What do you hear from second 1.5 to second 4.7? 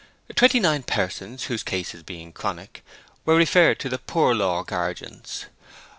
cases being chronic, were referred to the Poor Law